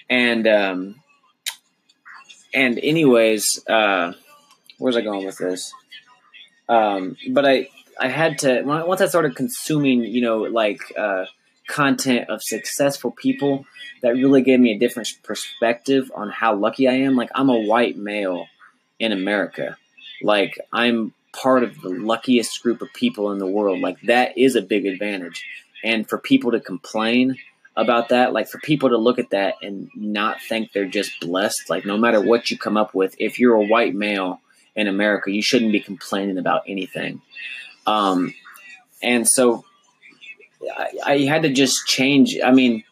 and 0.10 0.48
um, 0.48 0.96
and 2.54 2.80
anyways, 2.80 3.66
uh, 3.68 4.14
where's 4.78 4.96
I 4.96 5.02
going 5.02 5.26
with 5.26 5.38
this? 5.38 5.74
Um, 6.70 7.18
but 7.32 7.46
I 7.46 7.70
I 8.00 8.08
had 8.08 8.40
to 8.40 8.62
once 8.64 9.02
I 9.02 9.08
started 9.08 9.36
consuming, 9.36 10.04
you 10.04 10.22
know, 10.22 10.44
like 10.44 10.80
uh, 10.98 11.26
content 11.68 12.30
of 12.30 12.42
successful 12.44 13.12
people 13.12 13.66
that 14.02 14.12
really 14.12 14.42
gave 14.42 14.60
me 14.60 14.72
a 14.72 14.80
different 14.80 15.10
perspective 15.24 16.12
on 16.16 16.30
how 16.30 16.56
lucky 16.56 16.88
I 16.88 16.94
am. 16.94 17.16
Like 17.16 17.30
I'm 17.34 17.50
a 17.50 17.60
white 17.60 17.98
male 17.98 18.48
in 19.00 19.12
America. 19.12 19.78
Like 20.22 20.58
I'm 20.72 21.14
part 21.34 21.64
of 21.64 21.82
the 21.82 21.90
luckiest 21.90 22.62
group 22.62 22.82
of 22.82 22.94
people 22.94 23.32
in 23.32 23.40
the 23.40 23.48
world. 23.48 23.80
Like 23.80 24.02
that 24.02 24.38
is 24.38 24.56
a 24.56 24.62
big 24.62 24.86
advantage. 24.86 25.44
And 25.84 26.08
for 26.08 26.18
people 26.18 26.52
to 26.52 26.60
complain 26.60 27.38
about 27.76 28.10
that, 28.10 28.34
like 28.34 28.48
for 28.48 28.60
people 28.60 28.90
to 28.90 28.98
look 28.98 29.20
at 29.20 29.32
that 29.32 29.56
and 29.62 29.90
not 29.96 30.42
think 30.42 30.72
they're 30.72 30.86
just 30.86 31.20
blessed, 31.20 31.70
like 31.70 31.86
no 31.86 31.98
matter 31.98 32.22
what 32.22 32.50
you 32.50 32.58
come 32.58 32.78
up 32.78 32.94
with, 32.94 33.16
if 33.20 33.40
you're 33.40 33.56
a 33.56 33.66
white 33.66 33.94
male 33.94 34.40
in 34.76 34.88
America, 34.88 35.32
you 35.32 35.42
shouldn't 35.42 35.72
be 35.72 35.80
complaining 35.80 36.38
about 36.38 36.64
anything. 36.68 37.22
Um, 37.86 38.34
and 39.02 39.28
so 39.28 39.66
I, 40.76 40.90
I 41.06 41.20
had 41.22 41.44
to 41.44 41.50
just 41.50 41.86
change. 41.86 42.38
I 42.44 42.52
mean, 42.52 42.84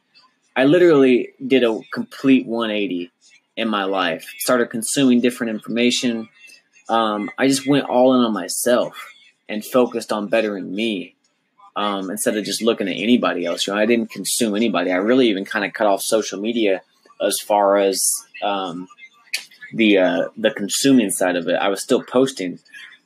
I 0.56 0.66
literally 0.66 1.30
did 1.46 1.64
a 1.64 1.80
complete 1.94 2.46
180 2.46 3.12
in 3.56 3.70
my 3.70 3.86
life. 3.86 4.28
Started 4.40 4.70
consuming 4.70 5.22
different 5.22 5.52
information. 5.52 6.28
Um, 6.90 7.32
I 7.38 7.48
just 7.48 7.66
went 7.66 7.86
all 7.86 8.14
in 8.16 8.26
on 8.26 8.34
myself 8.34 9.14
and 9.48 9.64
focused 9.64 10.12
on 10.12 10.28
bettering 10.28 10.74
me 10.74 11.16
um, 11.76 12.10
instead 12.10 12.38
of 12.38 12.44
just 12.44 12.62
looking 12.62 12.88
at 12.88 12.98
anybody 12.98 13.46
else. 13.46 13.68
You 13.68 13.74
know, 13.74 13.80
I 13.80 13.86
didn't 13.86 14.12
consume 14.12 14.56
anybody. 14.56 14.92
I 14.92 14.98
really 14.98 15.30
even 15.30 15.46
kind 15.46 15.66
of 15.66 15.74
cut 15.74 15.88
off 15.88 16.02
social 16.02 16.40
media 16.40 16.82
as 17.22 17.38
far 17.40 17.78
as 17.78 18.02
um, 18.44 18.88
the 19.74 19.98
uh, 19.98 20.28
the 20.38 20.52
consuming 20.52 21.12
side 21.12 21.36
of 21.36 21.48
it. 21.48 21.56
I 21.56 21.70
was 21.70 21.82
still 21.82 22.04
posting, 22.04 22.60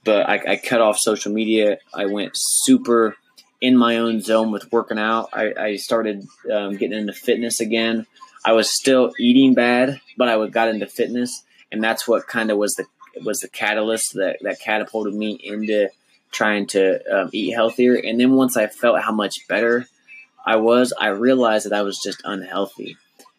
but 0.03 0.27
I, 0.27 0.53
I 0.53 0.55
cut 0.57 0.81
off 0.81 0.97
social 0.99 1.31
media. 1.31 1.77
I 1.93 2.05
went 2.05 2.31
super 2.33 3.17
in 3.61 3.77
my 3.77 3.97
own 3.97 4.21
zone 4.21 4.51
with 4.51 4.71
working 4.71 4.99
out. 4.99 5.29
I, 5.33 5.53
I 5.57 5.75
started 5.75 6.25
um, 6.51 6.75
getting 6.75 6.97
into 6.97 7.13
fitness 7.13 7.59
again. 7.59 8.05
I 8.43 8.53
was 8.53 8.69
still 8.69 9.11
eating 9.19 9.53
bad, 9.53 9.99
but 10.17 10.29
I 10.29 10.47
got 10.47 10.67
into 10.67 10.87
fitness, 10.87 11.43
and 11.71 11.83
that's 11.83 12.07
what 12.07 12.27
kind 12.27 12.51
of 12.51 12.57
was 12.57 12.73
the 12.73 12.85
was 13.23 13.39
the 13.39 13.49
catalyst 13.49 14.13
that 14.15 14.37
that 14.41 14.59
catapulted 14.59 15.13
me 15.13 15.39
into 15.43 15.89
trying 16.35 16.67
to 16.67 16.99
um, 17.11 17.29
eat 17.31 17.51
healthier. 17.51 17.95
And 17.95 18.19
then 18.19 18.33
once 18.33 18.57
I 18.57 18.67
felt 18.67 19.01
how 19.01 19.13
much 19.13 19.47
better 19.47 19.87
I 20.45 20.57
was, 20.57 20.93
I 20.99 21.07
realized 21.07 21.65
that 21.65 21.73
I 21.73 21.81
was 21.81 21.99
just 22.03 22.21
unhealthy. 22.25 22.97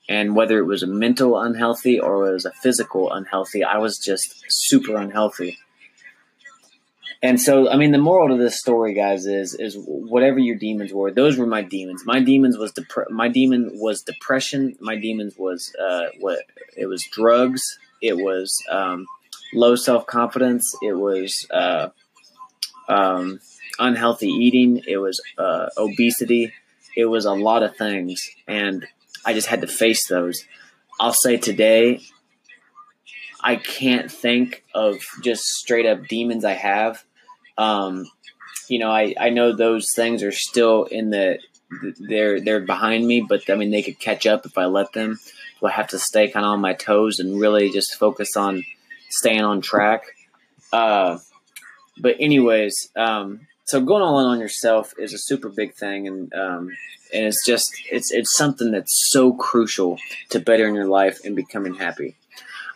And 0.09 0.35
whether 0.35 0.59
it 0.59 0.65
was 0.67 0.83
a 0.83 0.87
mental 0.87 1.38
unhealthy 1.38 2.00
or 2.00 2.29
it 2.29 2.33
was 2.33 2.47
a 2.47 2.53
physical 2.53 3.12
unhealthy, 3.12 3.62
I 3.65 3.79
was 3.79 3.99
just 3.99 4.45
super 4.49 4.97
unhealthy. 4.97 5.59
And 7.23 7.41
so, 7.41 7.71
I 7.71 7.76
mean, 7.76 7.93
the 7.93 7.99
moral 7.99 8.29
to 8.29 8.43
this 8.43 8.61
story, 8.61 8.95
guys, 8.95 9.26
is 9.26 9.55
is 9.55 9.76
whatever 9.79 10.38
your 10.38 10.57
demons 10.57 10.93
were, 10.93 11.11
those 11.11 11.38
were 11.38 11.47
my 11.47 11.62
demons. 11.62 12.05
My 12.05 12.21
demons 12.21 12.57
was 12.59 12.73
my 13.11 13.29
demon 13.29 13.71
was 13.75 14.03
depression. 14.03 14.76
My 14.81 14.97
demons 14.97 15.35
was 15.38 15.75
uh, 15.83 16.07
what 16.21 16.41
it 16.76 16.87
was 16.87 17.03
drugs. 17.11 17.62
It 18.03 18.17
was 18.17 18.55
um, 18.71 19.07
low 19.55 19.76
self 19.76 20.07
confidence. 20.07 20.73
It 20.83 20.93
was 20.93 21.47
uh, 21.50 21.88
um, 22.88 23.40
unhealthy 23.78 24.28
eating. 24.28 24.83
It 24.87 24.99
was 24.99 25.21
uh, 25.38 25.69
obesity. 25.76 26.52
It 26.97 27.07
was 27.07 27.25
a 27.25 27.33
lot 27.33 27.62
of 27.62 27.76
things, 27.76 28.23
and 28.47 28.87
I 29.25 29.35
just 29.35 29.49
had 29.49 29.61
to 29.61 29.66
face 29.66 30.09
those. 30.09 30.45
I'll 30.99 31.12
say 31.12 31.37
today, 31.37 32.00
I 33.40 33.57
can't 33.57 34.11
think 34.11 34.64
of 34.75 34.97
just 35.23 35.43
straight 35.43 35.87
up 35.87 36.07
demons 36.09 36.45
I 36.45 36.55
have. 36.55 37.05
Um, 37.59 38.07
you 38.69 38.78
know, 38.78 38.90
I, 38.90 39.14
I 39.21 39.31
know 39.31 39.55
those 39.55 39.87
things 39.95 40.23
are 40.23 40.33
still 40.33 40.85
in 40.85 41.11
the 41.11 41.38
they're 41.99 42.40
they're 42.40 42.61
behind 42.61 43.07
me, 43.07 43.21
but 43.21 43.49
I 43.50 43.55
mean 43.57 43.71
they 43.71 43.83
could 43.83 43.99
catch 43.99 44.26
up 44.26 44.47
if 44.47 44.57
I 44.57 44.66
let 44.66 44.93
them. 44.93 45.19
So 45.61 45.66
I 45.66 45.73
have 45.73 45.88
to 45.88 45.99
stay 45.99 46.28
kind 46.28 46.47
of 46.47 46.52
on 46.52 46.61
my 46.61 46.75
toes 46.75 47.19
and 47.19 47.40
really 47.40 47.71
just 47.71 47.97
focus 47.97 48.37
on 48.37 48.64
staying 49.09 49.43
on 49.43 49.61
track. 49.61 50.02
Uh, 50.73 51.19
but 51.99 52.17
anyways, 52.21 52.91
um, 52.97 53.47
so 53.65 53.81
going 53.81 54.03
all 54.03 54.21
in 54.21 54.26
on 54.26 54.41
yourself 54.41 54.95
is 54.99 55.12
a 55.12 55.19
super 55.19 55.49
big 55.49 55.75
thing, 55.75 56.07
and 56.07 56.33
um, 56.35 56.76
and 57.12 57.26
it's 57.26 57.45
just 57.45 57.71
it's 57.91 58.12
it's 58.12 58.37
something 58.37 58.71
that's 58.71 59.11
so 59.11 59.33
crucial 59.33 59.99
to 60.31 60.41
bettering 60.41 60.75
your 60.75 60.87
life 60.87 61.19
and 61.25 61.35
becoming 61.35 61.75
happy. 61.75 62.15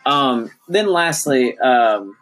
Um, 0.05 0.51
then 0.67 0.87
lastly, 0.87 1.57
um, 1.59 2.17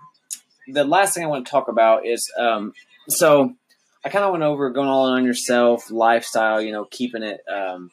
the 0.68 0.84
last 0.84 1.14
thing 1.14 1.24
I 1.24 1.28
want 1.28 1.46
to 1.46 1.52
talk 1.52 1.68
about 1.68 2.06
is 2.06 2.32
um, 2.38 2.74
so 3.08 3.56
I 4.04 4.10
kind 4.10 4.24
of 4.24 4.32
went 4.32 4.44
over 4.44 4.70
going 4.70 4.88
all 4.88 5.08
in 5.08 5.14
on 5.14 5.26
yourself, 5.26 5.92
lifestyle, 5.92 6.62
you 6.62 6.72
know, 6.72 6.86
keeping 6.86 7.24
it, 7.24 7.42
um, 7.52 7.92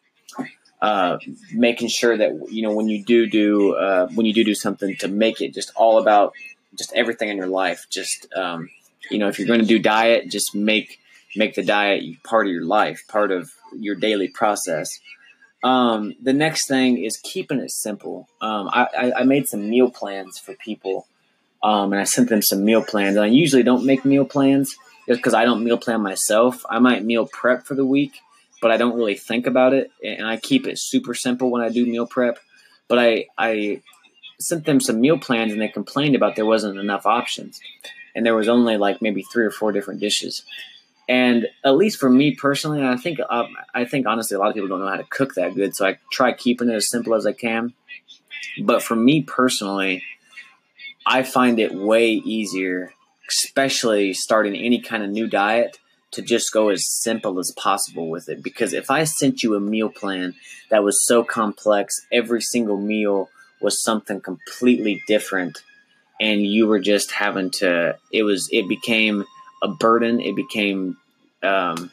uh, 0.80 1.18
making 1.52 1.88
sure 1.88 2.16
that 2.16 2.32
you 2.50 2.62
know 2.62 2.75
when 2.75 2.88
you 2.88 3.04
do 3.04 3.26
do 3.26 3.75
uh, 3.75 4.08
when 4.08 4.26
you 4.26 4.32
do 4.32 4.44
do 4.44 4.54
something 4.54 4.96
to 4.96 5.08
make 5.08 5.40
it 5.40 5.54
just 5.54 5.72
all 5.75 5.98
about 5.98 6.34
just 6.76 6.92
everything 6.94 7.28
in 7.28 7.36
your 7.36 7.48
life. 7.48 7.86
Just 7.90 8.28
um, 8.36 8.68
you 9.10 9.18
know, 9.18 9.28
if 9.28 9.38
you're 9.38 9.48
going 9.48 9.60
to 9.60 9.66
do 9.66 9.78
diet, 9.78 10.30
just 10.30 10.54
make 10.54 11.00
make 11.36 11.54
the 11.54 11.62
diet 11.62 12.22
part 12.22 12.46
of 12.46 12.52
your 12.52 12.64
life, 12.64 13.02
part 13.08 13.30
of 13.30 13.50
your 13.78 13.94
daily 13.94 14.28
process. 14.28 14.88
Um, 15.62 16.14
the 16.22 16.32
next 16.32 16.68
thing 16.68 16.98
is 16.98 17.18
keeping 17.22 17.60
it 17.60 17.70
simple. 17.70 18.28
Um, 18.40 18.68
I, 18.72 19.12
I, 19.16 19.25
made 19.25 19.48
some 19.48 19.68
meal 19.68 19.90
plans 19.90 20.38
for 20.38 20.54
people, 20.54 21.06
um, 21.62 21.92
and 21.92 22.00
I 22.00 22.04
sent 22.04 22.28
them 22.28 22.42
some 22.42 22.64
meal 22.64 22.84
plans. 22.84 23.16
And 23.16 23.25
I 23.25 23.28
usually 23.28 23.62
don't 23.62 23.84
make 23.84 24.04
meal 24.04 24.25
plans 24.25 24.76
just 25.08 25.18
because 25.18 25.34
I 25.34 25.44
don't 25.44 25.64
meal 25.64 25.78
plan 25.78 26.02
myself. 26.02 26.64
I 26.68 26.78
might 26.78 27.04
meal 27.04 27.26
prep 27.26 27.66
for 27.66 27.75
the 27.75 27.86
week, 27.86 28.20
but 28.60 28.70
I 28.70 28.76
don't 28.76 28.96
really 28.96 29.16
think 29.16 29.46
about 29.46 29.72
it, 29.72 29.90
and 30.04 30.26
I 30.26 30.36
keep 30.36 30.66
it 30.66 30.78
super 30.78 31.14
simple 31.14 31.50
when 31.50 31.62
I 31.62 31.68
do 31.68 31.84
meal 31.86 32.06
prep. 32.06 32.38
But 32.88 32.98
I 32.98 33.26
I 33.36 33.80
sent 34.38 34.66
them 34.66 34.80
some 34.80 35.00
meal 35.00 35.18
plans, 35.18 35.52
and 35.52 35.60
they 35.60 35.68
complained 35.68 36.14
about 36.14 36.36
there 36.36 36.46
wasn't 36.46 36.78
enough 36.78 37.06
options, 37.06 37.60
and 38.16 38.25
there 38.25 38.35
was 38.35 38.49
only 38.49 38.78
like 38.78 39.02
maybe 39.02 39.23
three 39.23 39.44
or 39.44 39.50
four 39.50 39.70
different 39.70 40.00
dishes. 40.00 40.42
And 41.08 41.46
at 41.64 41.76
least 41.76 42.00
for 42.00 42.11
me 42.11 42.35
personally, 42.35 42.85
I 42.85 42.96
think 42.96 43.20
um, 43.30 43.54
I 43.75 43.85
think 43.85 44.06
honestly, 44.06 44.35
a 44.35 44.40
lot 44.40 44.49
of 44.49 44.54
people 44.54 44.68
don't 44.68 44.80
know 44.80 44.88
how 44.88 44.96
to 44.96 45.04
cook 45.04 45.35
that 45.35 45.54
good. 45.54 45.76
So 45.76 45.87
I 45.87 45.99
try 46.11 46.32
keeping 46.32 46.68
it 46.68 46.75
as 46.75 46.90
simple 46.90 47.14
as 47.14 47.26
I 47.26 47.32
can. 47.32 47.75
But 48.64 48.82
for 48.82 48.96
me 48.96 49.23
personally, 49.23 50.02
I 51.06 51.23
find 51.23 51.61
it 51.61 51.75
way 51.75 52.11
easier, 52.12 52.94
especially 53.28 54.14
starting 54.14 54.56
any 54.56 54.80
kind 54.80 55.04
of 55.04 55.11
new 55.11 55.28
diet, 55.28 55.78
to 56.12 56.23
just 56.23 56.52
go 56.52 56.70
as 56.70 56.82
simple 57.02 57.38
as 57.38 57.52
possible 57.56 58.08
with 58.08 58.28
it. 58.28 58.42
Because 58.42 58.73
if 58.73 58.90
I 58.90 59.04
sent 59.04 59.42
you 59.42 59.54
a 59.54 59.61
meal 59.61 59.90
plan 59.90 60.35
that 60.70 60.82
was 60.82 61.06
so 61.06 61.23
complex, 61.23 61.94
every 62.11 62.40
single 62.40 62.78
meal 62.78 63.28
was 63.61 63.82
something 63.82 64.20
completely 64.20 65.02
different, 65.06 65.62
and 66.20 66.44
you 66.46 66.66
were 66.66 66.80
just 66.80 67.12
having 67.12 67.50
to, 67.50 67.96
it 68.12 68.23
was, 68.23 68.49
it 68.52 68.68
became 68.68 69.25
a 69.62 69.68
burden. 69.68 70.20
It 70.20 70.35
became, 70.35 70.96
um, 71.42 71.90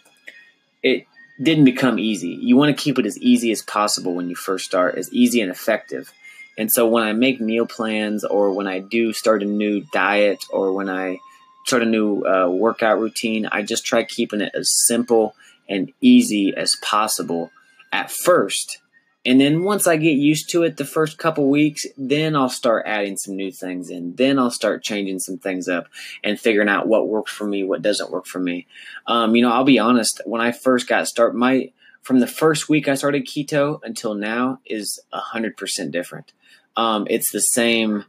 it 0.82 1.06
didn't 1.42 1.66
become 1.66 2.00
easy. 2.00 2.30
You 2.30 2.56
want 2.56 2.76
to 2.76 2.82
keep 2.82 3.00
it 3.00 3.06
as 3.06 3.18
easy 3.18 3.52
as 3.52 3.62
possible 3.62 4.16
when 4.16 4.30
you 4.30 4.36
first 4.36 4.66
start, 4.66 4.96
as 4.96 5.12
easy 5.14 5.42
and 5.42 5.52
effective. 5.52 6.12
And 6.58 6.72
so 6.72 6.88
when 6.88 7.04
I 7.04 7.14
make 7.14 7.42
meal 7.42 7.66
plans 7.66 8.24
or 8.24 8.54
when 8.54 8.68
I 8.68 8.80
do 8.80 9.12
start 9.14 9.42
a 9.42 9.46
new 9.46 9.82
diet 9.92 10.46
or 10.52 10.74
when 10.74 10.90
I 10.90 11.18
start 11.66 11.82
a 11.82 11.88
new 11.88 12.24
uh, 12.24 12.48
workout 12.50 13.00
routine, 13.00 13.48
I 13.52 13.64
just 13.64 13.86
try 13.86 14.04
keeping 14.04 14.42
it 14.42 14.52
as 14.54 14.70
simple 14.86 15.36
and 15.68 15.92
easy 16.02 16.54
as 16.56 16.76
possible 16.82 17.52
at 17.92 18.12
first. 18.12 18.80
And 19.26 19.40
then 19.40 19.64
once 19.64 19.88
I 19.88 19.96
get 19.96 20.18
used 20.18 20.50
to 20.50 20.64
it 20.64 20.76
the 20.76 20.86
first 20.86 21.18
couple 21.18 21.50
weeks, 21.50 21.86
then 21.98 22.36
I'll 22.36 22.50
start 22.50 22.84
adding 22.86 23.16
some 23.16 23.36
new 23.36 23.52
things 23.52 23.90
in. 23.90 24.16
Then 24.16 24.38
I'll 24.38 24.52
start 24.52 24.84
changing 24.84 25.20
some 25.20 25.38
things 25.38 25.70
up 25.70 25.88
and 26.24 26.40
figuring 26.40 26.68
out 26.68 26.88
what 26.88 27.08
works 27.08 27.32
for 27.32 27.48
me, 27.48 27.64
what 27.64 27.82
doesn't 27.82 28.12
work 28.12 28.26
for 28.26 28.40
me. 28.40 28.68
Um, 29.08 29.36
you 29.36 29.42
know, 29.42 29.52
I'll 29.52 29.64
be 29.64 29.80
honest, 29.80 30.22
when 30.26 30.42
I 30.42 30.52
first 30.52 30.88
got 30.88 31.08
started, 31.08 31.38
my 31.38 31.72
from 32.02 32.20
the 32.20 32.28
first 32.28 32.68
week 32.68 32.90
I 32.90 32.96
started 32.96 33.26
keto 33.26 33.80
until 33.82 34.14
now 34.14 34.60
is 34.66 35.00
100% 35.14 35.92
different. 35.92 36.34
Um, 36.76 37.08
it's 37.10 37.32
the 37.32 37.40
same 37.40 38.04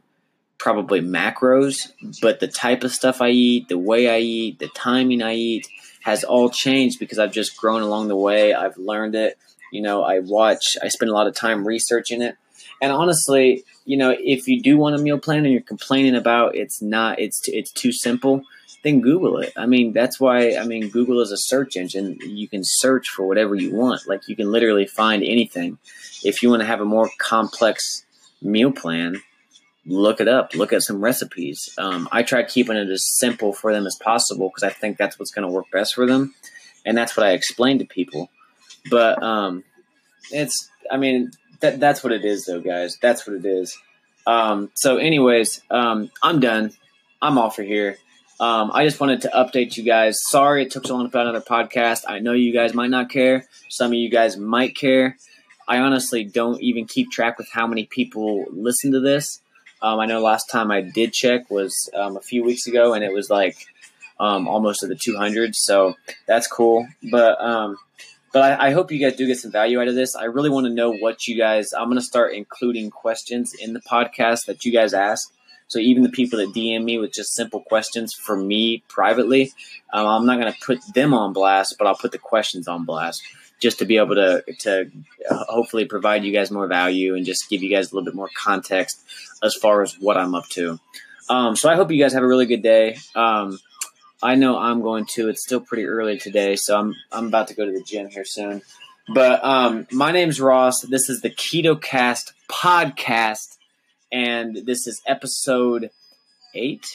probably 0.57 0.99
macros, 0.99 1.91
but 2.21 2.39
the 2.41 2.47
type 2.47 2.83
of 2.83 2.91
stuff 2.91 3.21
I 3.21 3.29
eat, 3.29 3.69
the 3.69 3.77
way 3.77 4.09
I 4.09 4.19
eat, 4.19 4.59
the 4.59 4.67
timing 4.67 5.21
I 5.21 5.35
eat 5.35 5.67
has 6.03 6.23
all 6.23 6.49
changed 6.49 6.99
because 6.99 7.19
I've 7.19 7.31
just 7.31 7.57
grown 7.57 7.81
along 7.81 8.09
the 8.09 8.15
way. 8.15 8.53
I've 8.53 8.77
learned 8.77 9.15
it. 9.15 9.37
You 9.71 9.81
know, 9.81 10.03
I 10.03 10.19
watch, 10.19 10.77
I 10.81 10.87
spend 10.87 11.09
a 11.09 11.13
lot 11.13 11.27
of 11.27 11.35
time 11.35 11.67
researching 11.67 12.21
it. 12.21 12.37
And 12.81 12.91
honestly, 12.91 13.63
you 13.85 13.97
know, 13.97 14.15
if 14.17 14.47
you 14.47 14.61
do 14.61 14.77
want 14.77 14.95
a 14.95 14.99
meal 14.99 15.19
plan 15.19 15.45
and 15.45 15.51
you're 15.51 15.61
complaining 15.61 16.15
about 16.15 16.55
it's 16.55 16.81
not, 16.81 17.19
it's 17.19 17.41
it's 17.47 17.71
too 17.71 17.91
simple, 17.91 18.43
then 18.83 19.01
Google 19.01 19.39
it. 19.39 19.53
I 19.55 19.65
mean, 19.65 19.93
that's 19.93 20.19
why 20.19 20.55
I 20.55 20.65
mean 20.65 20.89
Google 20.89 21.21
is 21.21 21.31
a 21.31 21.37
search 21.37 21.75
engine. 21.75 22.17
You 22.21 22.47
can 22.47 22.61
search 22.63 23.07
for 23.09 23.27
whatever 23.27 23.55
you 23.55 23.73
want. 23.73 24.07
Like 24.07 24.27
you 24.27 24.35
can 24.35 24.51
literally 24.51 24.85
find 24.85 25.23
anything. 25.23 25.77
If 26.23 26.43
you 26.43 26.49
want 26.49 26.61
to 26.61 26.67
have 26.67 26.81
a 26.81 26.85
more 26.85 27.09
complex 27.17 28.05
meal 28.41 28.71
plan, 28.71 29.21
look 29.85 30.19
it 30.19 30.27
up, 30.27 30.53
look 30.55 30.73
at 30.73 30.83
some 30.83 31.03
recipes. 31.03 31.69
Um, 31.77 32.09
I 32.11 32.23
try 32.23 32.43
keeping 32.43 32.77
it 32.77 32.89
as 32.89 33.05
simple 33.17 33.53
for 33.53 33.73
them 33.73 33.85
as 33.85 33.97
possible 34.01 34.49
because 34.49 34.63
I 34.63 34.71
think 34.71 34.97
that's 34.97 35.19
what's 35.19 35.31
going 35.31 35.47
to 35.47 35.53
work 35.53 35.69
best 35.71 35.95
for 35.95 36.05
them, 36.05 36.33
and 36.85 36.97
that's 36.97 37.15
what 37.15 37.25
I 37.25 37.31
explain 37.31 37.79
to 37.79 37.85
people. 37.85 38.29
But 38.89 39.21
um, 39.21 39.63
it's, 40.31 40.69
I 40.91 40.97
mean, 40.97 41.31
that 41.61 41.79
that's 41.79 42.03
what 42.03 42.13
it 42.13 42.25
is, 42.25 42.45
though, 42.45 42.61
guys. 42.61 42.97
That's 43.01 43.27
what 43.27 43.37
it 43.37 43.45
is. 43.45 43.77
Um, 44.27 44.71
so, 44.75 44.97
anyways, 44.97 45.61
um, 45.69 46.11
I'm 46.21 46.39
done. 46.39 46.71
I'm 47.21 47.37
off 47.37 47.55
for 47.55 47.63
here. 47.63 47.97
Um, 48.39 48.71
I 48.73 48.83
just 48.85 48.99
wanted 48.99 49.21
to 49.21 49.29
update 49.29 49.77
you 49.77 49.83
guys. 49.83 50.17
Sorry 50.29 50.63
it 50.63 50.71
took 50.71 50.85
so 50.85 50.95
long 50.95 51.05
to 51.05 51.11
put 51.11 51.21
another 51.21 51.41
podcast. 51.41 52.03
I 52.07 52.19
know 52.19 52.33
you 52.33 52.51
guys 52.51 52.73
might 52.73 52.89
not 52.89 53.09
care. 53.09 53.45
Some 53.69 53.91
of 53.91 53.93
you 53.93 54.09
guys 54.09 54.35
might 54.35 54.75
care. 54.75 55.15
I 55.67 55.79
honestly 55.79 56.23
don't 56.25 56.61
even 56.61 56.85
keep 56.85 57.11
track 57.11 57.37
with 57.37 57.49
how 57.49 57.65
many 57.65 57.85
people 57.85 58.45
listen 58.51 58.91
to 58.91 58.99
this. 58.99 59.41
Um, 59.81 59.99
I 59.99 60.05
know 60.05 60.19
last 60.21 60.49
time 60.51 60.69
I 60.69 60.81
did 60.81 61.13
check 61.13 61.49
was 61.49 61.89
um, 61.95 62.17
a 62.17 62.21
few 62.21 62.43
weeks 62.43 62.67
ago, 62.67 62.93
and 62.93 63.03
it 63.03 63.13
was 63.13 63.29
like 63.29 63.57
um, 64.19 64.47
almost 64.47 64.83
at 64.83 64.89
the 64.89 64.95
200. 64.95 65.55
So 65.55 65.95
that's 66.27 66.47
cool. 66.47 66.87
But 67.09 67.41
um, 67.41 67.77
but 68.35 68.59
I, 68.59 68.67
I, 68.67 68.71
hope 68.71 68.91
you 68.91 68.99
guys 68.99 69.15
do 69.15 69.27
get 69.27 69.37
some 69.37 69.53
value 69.53 69.79
out 69.79 69.87
of 69.87 69.95
this. 69.95 70.13
I 70.13 70.25
really 70.25 70.49
want 70.49 70.65
to 70.65 70.73
know 70.73 70.91
what 70.91 71.25
you 71.25 71.37
guys. 71.37 71.71
I'm 71.71 71.85
going 71.85 71.95
to 71.95 72.03
start 72.03 72.33
including 72.33 72.89
questions 72.89 73.53
in 73.53 73.71
the 73.71 73.79
podcast 73.79 74.47
that 74.47 74.65
you 74.65 74.73
guys 74.73 74.93
ask. 74.93 75.31
So 75.69 75.79
even 75.79 76.03
the 76.03 76.09
people 76.09 76.39
that 76.39 76.49
DM 76.49 76.83
me 76.83 76.97
with 76.97 77.13
just 77.13 77.33
simple 77.33 77.61
questions 77.61 78.13
for 78.13 78.35
me 78.35 78.83
privately, 78.89 79.53
um, 79.93 80.05
I'm 80.05 80.25
not 80.25 80.37
going 80.37 80.51
to 80.51 80.59
put 80.59 80.79
them 80.93 81.13
on 81.13 81.31
blast, 81.31 81.77
but 81.79 81.87
I'll 81.87 81.95
put 81.95 82.11
the 82.11 82.17
questions 82.17 82.67
on 82.67 82.83
blast 82.83 83.23
just 83.61 83.79
to 83.79 83.85
be 83.85 83.95
able 83.95 84.15
to 84.15 84.43
to 84.59 84.91
hopefully 85.29 85.85
provide 85.85 86.25
you 86.25 86.33
guys 86.33 86.51
more 86.51 86.67
value 86.67 87.15
and 87.15 87.25
just 87.25 87.49
give 87.49 87.63
you 87.63 87.69
guys 87.69 87.89
a 87.89 87.95
little 87.95 88.03
bit 88.03 88.15
more 88.15 88.29
context 88.35 89.01
as 89.43 89.55
far 89.55 89.81
as 89.81 89.97
what 89.97 90.17
I'm 90.17 90.35
up 90.35 90.49
to. 90.49 90.77
Um, 91.29 91.55
so 91.55 91.69
I 91.69 91.75
hope 91.75 91.89
you 91.89 92.03
guys 92.03 92.11
have 92.11 92.23
a 92.23 92.27
really 92.27 92.47
good 92.47 92.63
day. 92.63 92.97
Um, 93.15 93.59
I 94.25 94.33
know 94.33 94.57
I'm 94.57 94.81
going 94.81 95.05
to. 95.13 95.29
It's 95.29 95.43
still 95.43 95.59
pretty 95.61 95.85
early 95.85 96.17
today, 96.17 96.55
so 96.55 96.75
I'm 96.75 96.95
I'm 97.11 97.27
about 97.27 97.49
to 97.49 97.53
go 97.53 97.63
to 97.63 97.71
the 97.71 97.83
gym 97.83 98.09
here 98.09 98.25
soon. 98.25 98.63
But 99.13 99.43
um, 99.43 99.85
my 99.91 100.11
name's 100.11 100.41
Ross. 100.41 100.81
This 100.81 101.09
is 101.09 101.21
the 101.21 101.29
Keto 101.29 101.79
Cast 101.79 102.33
podcast, 102.49 103.57
and 104.11 104.65
this 104.65 104.87
is 104.87 104.99
episode 105.05 105.91
eight. 106.55 106.87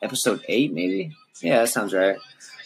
Episode 0.00 0.44
eight, 0.46 0.72
maybe. 0.72 1.16
Yeah, 1.42 1.58
that 1.58 1.70
sounds 1.70 1.92
right 1.92 2.16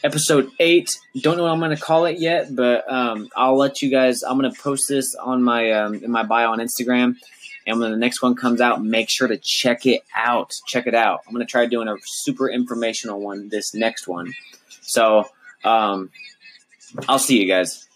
episode 0.04 0.50
eight. 0.60 0.98
Don't 1.22 1.38
know 1.38 1.44
what 1.44 1.52
I'm 1.52 1.58
going 1.58 1.74
to 1.74 1.82
call 1.82 2.04
it 2.04 2.20
yet, 2.20 2.54
but 2.54 2.84
um, 2.92 3.30
I'll 3.34 3.56
let 3.56 3.80
you 3.80 3.90
guys. 3.90 4.22
I'm 4.22 4.38
going 4.38 4.52
to 4.52 4.60
post 4.60 4.84
this 4.88 5.14
on 5.14 5.42
my 5.42 5.72
um, 5.72 5.94
in 5.94 6.10
my 6.10 6.22
bio 6.22 6.52
on 6.52 6.58
Instagram, 6.58 7.16
and 7.66 7.80
when 7.80 7.90
the 7.90 7.96
next 7.96 8.22
one 8.22 8.34
comes 8.34 8.60
out, 8.60 8.82
make 8.82 9.08
sure 9.08 9.28
to 9.28 9.38
check 9.38 9.86
it 9.86 10.02
out. 10.14 10.52
Check 10.66 10.86
it 10.86 10.94
out. 10.94 11.20
I'm 11.26 11.32
going 11.32 11.44
to 11.44 11.50
try 11.50 11.66
doing 11.66 11.88
a 11.88 11.96
super 12.04 12.48
informational 12.48 13.20
one 13.20 13.48
this 13.48 13.74
next 13.74 14.06
one. 14.06 14.34
So 14.82 15.24
um, 15.64 16.10
I'll 17.08 17.18
see 17.18 17.40
you 17.40 17.48
guys. 17.48 17.88